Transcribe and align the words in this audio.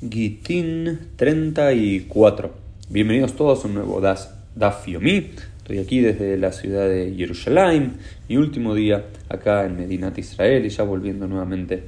Gitin 0.00 1.10
34. 1.16 2.52
Bienvenidos 2.88 3.34
todos 3.34 3.64
a 3.64 3.66
un 3.66 3.74
nuevo 3.74 4.00
Das, 4.00 4.32
Daf. 4.54 4.86
Estoy 4.86 5.78
aquí 5.78 6.00
desde 6.00 6.36
la 6.38 6.52
ciudad 6.52 6.88
de 6.88 7.14
Jerusalén, 7.16 7.94
mi 8.28 8.36
último 8.36 8.76
día 8.76 9.06
acá 9.28 9.66
en 9.66 9.76
Medinat 9.76 10.16
Israel 10.16 10.64
y 10.64 10.68
ya 10.68 10.84
volviendo 10.84 11.26
nuevamente 11.26 11.82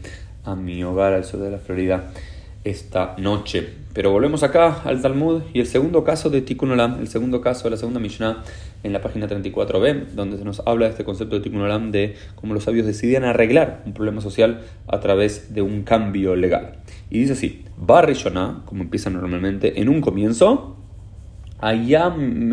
a 0.44 0.56
mi 0.56 0.82
hogar 0.82 1.12
al 1.12 1.24
sur 1.24 1.38
de 1.38 1.52
la 1.52 1.58
Florida 1.58 2.10
esta 2.64 3.14
noche. 3.18 3.80
Pero 3.92 4.12
volvemos 4.12 4.42
acá 4.42 4.82
al 4.84 5.02
Talmud 5.02 5.42
y 5.52 5.60
el 5.60 5.66
segundo 5.66 6.04
caso 6.04 6.30
de 6.30 6.42
Tikkun 6.42 6.70
Olam, 6.72 7.00
el 7.00 7.08
segundo 7.08 7.40
caso 7.40 7.64
de 7.64 7.70
la 7.70 7.76
segunda 7.76 7.98
Mishnah 7.98 8.44
en 8.82 8.92
la 8.92 9.00
página 9.00 9.28
34b, 9.28 10.10
donde 10.14 10.38
se 10.38 10.44
nos 10.44 10.62
habla 10.64 10.86
de 10.86 10.92
este 10.92 11.04
concepto 11.04 11.36
de 11.36 11.42
Tikkun 11.42 11.62
Olam 11.62 11.90
de 11.90 12.14
cómo 12.36 12.54
los 12.54 12.64
sabios 12.64 12.86
decidían 12.86 13.24
arreglar 13.24 13.82
un 13.86 13.92
problema 13.92 14.20
social 14.20 14.60
a 14.86 15.00
través 15.00 15.54
de 15.54 15.62
un 15.62 15.82
cambio 15.82 16.36
legal. 16.36 16.78
Y 17.10 17.18
dice 17.18 17.32
así, 17.32 17.64
Barrishona, 17.76 18.62
como 18.64 18.82
empieza 18.82 19.10
normalmente, 19.10 19.80
en 19.80 19.88
un 19.88 20.00
comienzo, 20.00 20.76
Ayam 21.58 22.52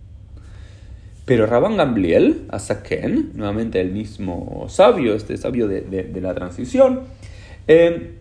Pero 1.31 1.45
Rabban 1.45 1.77
Gamliel, 1.77 2.47
Asaken, 2.49 3.31
nuevamente 3.35 3.79
el 3.79 3.93
mismo 3.93 4.65
sabio, 4.67 5.15
este 5.15 5.37
sabio 5.37 5.69
de, 5.69 6.19
la 6.21 6.33
transición, 6.33 7.03
eh, 7.69 8.15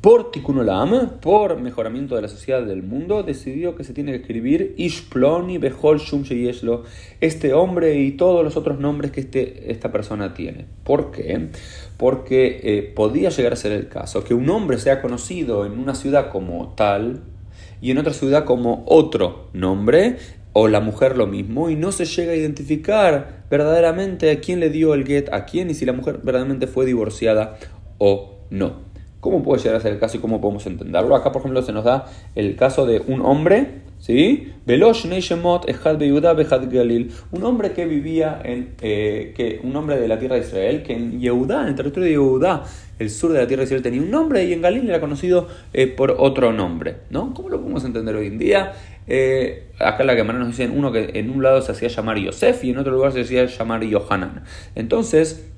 por 0.00 0.30
Tikkun 0.30 0.60
Olam, 0.60 1.18
por 1.20 1.60
mejoramiento 1.60 2.16
de 2.16 2.22
la 2.22 2.28
sociedad 2.28 2.62
del 2.62 2.82
mundo, 2.82 3.22
decidió 3.24 3.76
que 3.76 3.84
se 3.84 3.92
tiene 3.92 4.12
que 4.12 4.18
escribir 4.20 4.74
Ishploni 4.78 5.58
Behol 5.58 5.98
Shum 5.98 6.22
Sheyeshlo, 6.22 6.84
este 7.20 7.52
hombre 7.52 8.00
y 8.00 8.12
todos 8.12 8.42
los 8.42 8.56
otros 8.56 8.78
nombres 8.78 9.10
que 9.10 9.20
este, 9.20 9.70
esta 9.70 9.92
persona 9.92 10.32
tiene. 10.32 10.64
¿Por 10.82 11.10
qué? 11.10 11.50
Porque 11.98 12.60
eh, 12.62 12.82
podía 12.84 13.28
llegar 13.28 13.52
a 13.52 13.56
ser 13.56 13.72
el 13.72 13.88
caso 13.88 14.24
que 14.24 14.32
un 14.32 14.48
hombre 14.48 14.78
sea 14.78 15.02
conocido 15.02 15.66
en 15.66 15.72
una 15.78 15.94
ciudad 15.94 16.30
como 16.30 16.72
tal 16.74 17.20
y 17.82 17.90
en 17.90 17.98
otra 17.98 18.14
ciudad 18.14 18.46
como 18.46 18.84
otro 18.86 19.48
nombre, 19.52 20.16
o 20.52 20.68
la 20.68 20.80
mujer 20.80 21.16
lo 21.16 21.26
mismo, 21.26 21.70
y 21.70 21.76
no 21.76 21.92
se 21.92 22.04
llega 22.04 22.32
a 22.32 22.36
identificar 22.36 23.44
verdaderamente 23.50 24.30
a 24.30 24.40
quién 24.40 24.60
le 24.60 24.70
dio 24.70 24.94
el 24.94 25.06
get 25.06 25.32
a 25.32 25.44
quién 25.44 25.70
y 25.70 25.74
si 25.74 25.84
la 25.84 25.92
mujer 25.92 26.20
verdaderamente 26.22 26.66
fue 26.66 26.86
divorciada 26.86 27.58
o 27.98 28.38
no. 28.50 28.92
¿Cómo 29.22 29.40
puede 29.44 29.62
llegar 29.62 29.76
a 29.76 29.80
ser 29.80 29.92
el 29.92 30.00
caso 30.00 30.16
y 30.16 30.20
cómo 30.20 30.40
podemos 30.40 30.66
entenderlo? 30.66 31.14
Acá, 31.14 31.30
por 31.30 31.42
ejemplo, 31.42 31.62
se 31.62 31.72
nos 31.72 31.84
da 31.84 32.06
el 32.34 32.56
caso 32.56 32.86
de 32.86 33.00
un 33.06 33.20
hombre, 33.20 33.82
¿sí? 34.00 34.52
Galil. 36.78 37.12
Un 37.30 37.44
hombre 37.44 37.70
que 37.70 37.86
vivía 37.86 38.40
en, 38.42 38.70
eh, 38.82 39.32
que, 39.36 39.60
un 39.62 39.76
hombre 39.76 40.00
de 40.00 40.08
la 40.08 40.18
tierra 40.18 40.34
de 40.34 40.40
Israel, 40.40 40.82
que 40.82 40.94
en 40.94 41.20
Yehudá, 41.20 41.62
en 41.62 41.68
el 41.68 41.74
territorio 41.76 42.06
de 42.06 42.10
Yehudá, 42.10 42.64
el 42.98 43.10
sur 43.10 43.32
de 43.32 43.38
la 43.38 43.46
tierra 43.46 43.60
de 43.60 43.66
Israel, 43.66 43.82
tenía 43.82 44.02
un 44.02 44.10
nombre 44.10 44.44
y 44.44 44.52
en 44.52 44.60
Galil 44.60 44.88
era 44.88 45.00
conocido 45.00 45.46
eh, 45.72 45.86
por 45.86 46.16
otro 46.18 46.52
nombre, 46.52 46.96
¿no? 47.10 47.32
¿Cómo 47.32 47.48
lo 47.48 47.60
podemos 47.60 47.84
entender 47.84 48.16
hoy 48.16 48.26
en 48.26 48.38
día? 48.38 48.72
Eh, 49.06 49.68
acá 49.78 50.04
la 50.04 50.14
Gemara 50.14 50.38
nos 50.38 50.48
dicen 50.48 50.72
uno 50.76 50.92
que 50.92 51.10
en 51.14 51.30
un 51.30 51.42
lado 51.42 51.60
se 51.62 51.72
hacía 51.72 51.88
llamar 51.88 52.18
Yosef 52.18 52.64
y 52.64 52.70
en 52.70 52.78
otro 52.78 52.92
lugar 52.92 53.12
se 53.12 53.22
hacía 53.22 53.46
llamar 53.46 53.82
Yohanan. 53.84 54.44
Entonces, 54.74 55.48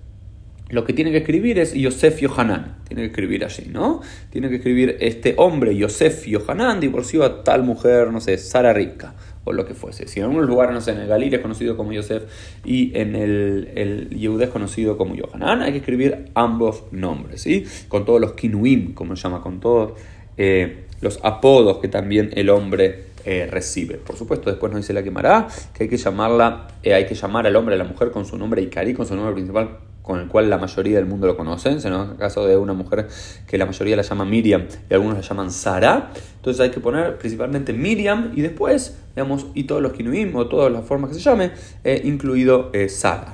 lo 0.70 0.84
que 0.84 0.92
tiene 0.92 1.10
que 1.10 1.18
escribir 1.18 1.58
es 1.58 1.74
Yosef 1.74 2.20
Yohanan. 2.20 2.76
Tiene 2.88 3.02
que 3.02 3.08
escribir 3.08 3.44
allí, 3.44 3.68
¿no? 3.70 4.00
Tiene 4.30 4.48
que 4.48 4.56
escribir 4.56 4.96
este 5.00 5.34
hombre, 5.36 5.76
Yosef 5.76 6.26
Yohanan, 6.26 6.80
divorció 6.80 7.24
a 7.24 7.44
tal 7.44 7.62
mujer, 7.62 8.10
no 8.10 8.20
sé, 8.20 8.38
Sara 8.38 8.72
Rica 8.72 9.14
o 9.44 9.52
lo 9.52 9.66
que 9.66 9.74
fuese. 9.74 10.08
Si 10.08 10.20
en 10.20 10.24
algunos 10.24 10.46
lugares, 10.46 10.74
no 10.74 10.80
sé, 10.80 10.92
en 10.92 11.00
el 11.00 11.06
Galil 11.06 11.34
es 11.34 11.40
conocido 11.40 11.76
como 11.76 11.92
Yosef 11.92 12.24
y 12.64 12.96
en 12.98 13.14
el, 13.14 13.68
el 13.76 14.40
es 14.40 14.48
conocido 14.48 14.96
como 14.96 15.14
Yohanan, 15.14 15.62
hay 15.62 15.72
que 15.72 15.78
escribir 15.78 16.30
ambos 16.34 16.84
nombres, 16.90 17.42
¿sí? 17.42 17.66
Con 17.88 18.06
todos 18.06 18.20
los 18.20 18.32
kinuim, 18.32 18.94
como 18.94 19.16
se 19.16 19.22
llama, 19.22 19.42
con 19.42 19.60
todos 19.60 19.92
eh, 20.38 20.84
los 21.02 21.20
apodos 21.22 21.78
que 21.78 21.88
también 21.88 22.30
el 22.34 22.48
hombre 22.48 23.13
eh, 23.24 23.48
recibe. 23.50 23.96
Por 23.96 24.16
supuesto, 24.16 24.50
después 24.50 24.72
nos 24.72 24.82
dice 24.82 24.92
la 24.92 25.02
quemará 25.02 25.48
que 25.72 25.84
hay 25.84 25.88
que 25.88 25.96
llamarla, 25.96 26.68
eh, 26.82 26.94
hay 26.94 27.06
que 27.06 27.14
llamar 27.14 27.46
al 27.46 27.56
hombre, 27.56 27.74
a 27.74 27.78
la 27.78 27.84
mujer 27.84 28.10
con 28.10 28.24
su 28.26 28.36
nombre 28.36 28.62
Ikari, 28.62 28.94
con 28.94 29.06
su 29.06 29.14
nombre 29.14 29.34
principal 29.34 29.78
con 30.04 30.20
el 30.20 30.28
cual 30.28 30.50
la 30.50 30.58
mayoría 30.58 30.96
del 30.96 31.06
mundo 31.06 31.26
lo 31.26 31.34
conocen, 31.34 31.78
en 31.82 31.94
el 31.94 32.16
caso 32.18 32.46
de 32.46 32.58
una 32.58 32.74
mujer 32.74 33.08
que 33.46 33.56
la 33.56 33.64
mayoría 33.64 33.96
la 33.96 34.02
llama 34.02 34.26
Miriam 34.26 34.66
y 34.90 34.92
algunos 34.92 35.16
la 35.16 35.22
llaman 35.22 35.50
Sara, 35.50 36.10
entonces 36.44 36.60
hay 36.60 36.70
que 36.72 36.80
poner 36.80 37.16
principalmente 37.16 37.72
Miriam 37.72 38.32
y 38.36 38.42
después, 38.42 38.98
digamos, 39.16 39.46
y 39.54 39.64
todos 39.64 39.80
los 39.80 39.94
kinuim 39.94 40.36
o 40.36 40.46
todas 40.46 40.70
las 40.70 40.84
formas 40.84 41.08
que 41.08 41.14
se 41.14 41.22
llame, 41.22 41.52
eh, 41.84 42.02
incluido 42.04 42.68
eh, 42.74 42.86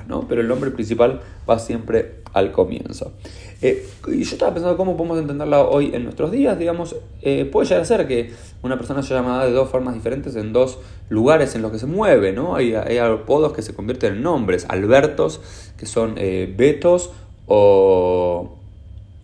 ¿no? 0.06 0.28
Pero 0.28 0.43
el 0.43 0.47
nombre 0.47 0.71
principal 0.71 1.21
va 1.48 1.59
siempre 1.59 2.21
al 2.32 2.53
comienzo. 2.53 3.10
Eh, 3.62 3.84
y 4.06 4.22
yo 4.22 4.31
estaba 4.34 4.54
pensando 4.54 4.76
cómo 4.76 4.97
podemos 4.97 5.19
entenderla 5.19 5.62
hoy 5.62 5.91
en 5.93 6.04
nuestros 6.04 6.31
días, 6.31 6.56
digamos, 6.56 6.94
puede 7.50 7.66
llegar 7.66 7.82
a 7.82 7.84
ser 7.84 8.06
que 8.06 8.31
una 8.62 8.76
persona 8.76 9.03
sea 9.03 9.16
llamada 9.16 9.44
de 9.44 9.50
dos 9.50 9.69
formas 9.69 9.94
diferentes 9.94 10.37
en 10.37 10.53
dos 10.53 10.78
lugares 11.09 11.56
en 11.56 11.62
los 11.62 11.72
que 11.72 11.81
se 11.81 11.87
mueve, 11.87 12.32
¿no? 12.32 12.54
Hay, 12.54 12.77
hay 12.77 12.98
apodos 12.98 13.53
que 13.53 13.62
se 13.62 13.75
convierten 13.75 14.15
en 14.15 14.22
nombres, 14.22 14.66
Albertos, 14.69 15.41
que 15.77 15.87
son 15.87 16.15
Betos 16.15 17.10
o 17.47 18.59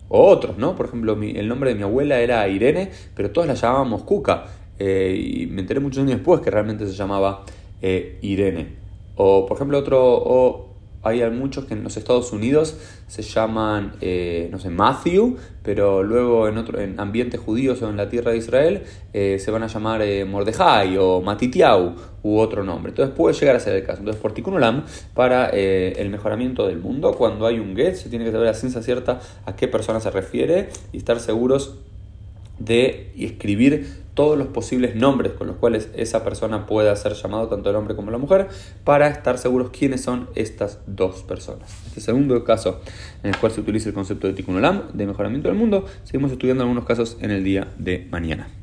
o 0.09 0.27
otros, 0.27 0.57
¿no? 0.57 0.75
Por 0.75 0.87
ejemplo, 0.87 1.17
el 1.21 1.47
nombre 1.47 1.71
de 1.71 1.75
mi 1.75 1.83
abuela 1.83 2.19
era 2.19 2.47
Irene, 2.47 2.91
pero 3.15 3.31
todos 3.31 3.47
la 3.47 3.53
llamábamos 3.53 4.03
Cuca. 4.03 4.45
Eh, 4.79 5.19
y 5.19 5.47
me 5.47 5.61
enteré 5.61 5.79
muchos 5.79 6.03
años 6.03 6.17
después 6.17 6.41
que 6.41 6.51
realmente 6.51 6.85
se 6.85 6.93
llamaba 6.93 7.43
eh, 7.81 8.19
Irene. 8.21 8.75
O, 9.15 9.45
por 9.45 9.57
ejemplo, 9.57 9.79
otro, 9.79 10.67
hay 11.03 11.29
muchos 11.29 11.65
que 11.65 11.73
en 11.73 11.83
los 11.83 11.95
Estados 11.95 12.31
Unidos 12.33 12.77
se 13.07 13.21
llaman, 13.21 13.93
eh, 14.01 14.49
no 14.51 14.59
sé, 14.59 14.69
Matthew, 14.69 15.37
pero 15.63 16.03
luego 16.03 16.47
en, 16.47 16.57
otro, 16.57 16.79
en 16.79 16.99
ambientes 16.99 17.39
judíos 17.39 17.81
o 17.81 17.89
en 17.89 17.97
la 17.97 18.09
tierra 18.09 18.31
de 18.31 18.37
Israel 18.37 18.83
eh, 19.13 19.37
se 19.39 19.51
van 19.51 19.63
a 19.63 19.67
llamar 19.67 20.01
eh, 20.01 20.25
Mordejai 20.25 20.97
o 20.97 21.21
Matitiau 21.21 21.95
u 22.23 22.37
otro 22.37 22.63
nombre. 22.63 22.91
Entonces 22.91 23.15
puede 23.15 23.35
llegar 23.35 23.55
a 23.55 23.59
ser 23.59 23.75
el 23.75 23.83
caso. 23.83 23.99
Entonces, 23.99 24.21
por 24.21 24.33
Tikkun 24.33 24.57
para 25.13 25.49
el 25.49 26.09
mejoramiento 26.09 26.67
del 26.67 26.79
mundo, 26.79 27.13
cuando 27.13 27.45
hay 27.45 27.59
un 27.59 27.75
get, 27.75 27.95
se 27.95 28.09
tiene 28.09 28.25
que 28.25 28.31
saber 28.31 28.47
a 28.49 28.53
ciencia 28.53 28.81
cierta 28.81 29.19
a 29.45 29.55
qué 29.55 29.67
persona 29.67 29.99
se 29.99 30.09
refiere 30.11 30.69
y 30.91 30.97
estar 30.97 31.19
seguros 31.19 31.75
de 32.59 33.13
escribir 33.17 34.06
todos 34.17 34.35
los 34.35 34.47
posibles 34.47 34.95
nombres 34.95 35.33
con 35.33 35.45
los 35.45 35.57
cuales 35.57 35.89
esa 35.95 36.23
persona 36.23 36.65
pueda 36.65 36.95
ser 36.95 37.13
llamado, 37.13 37.49
tanto 37.49 37.69
el 37.69 37.75
hombre 37.75 37.95
como 37.95 38.09
la 38.09 38.17
mujer, 38.17 38.47
para 38.83 39.07
estar 39.07 39.37
seguros 39.37 39.69
quiénes 39.69 40.01
son 40.01 40.27
estas 40.33 40.79
dos 40.87 41.21
personas. 41.21 41.71
Este 41.85 42.01
segundo 42.01 42.43
caso 42.43 42.81
en 43.21 43.29
el 43.29 43.37
cual 43.37 43.51
se 43.51 43.61
utiliza 43.61 43.89
el 43.89 43.95
concepto 43.95 44.25
de 44.25 44.33
Tikkun 44.33 44.57
Olam, 44.57 44.85
de 44.91 45.05
mejoramiento 45.05 45.49
del 45.49 45.57
mundo, 45.57 45.85
seguimos 46.03 46.31
estudiando 46.31 46.63
algunos 46.63 46.83
casos 46.83 47.17
en 47.21 47.29
el 47.29 47.43
día 47.43 47.67
de 47.77 48.07
mañana. 48.09 48.56